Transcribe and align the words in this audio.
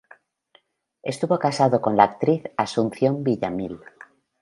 Estuvo 1.03 1.37
casado 1.37 1.79
con 1.79 1.95
la 1.95 2.05
actriz 2.05 2.41
Asunción 2.57 3.23
Villamil. 3.23 3.79